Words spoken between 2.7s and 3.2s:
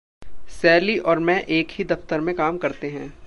हैं।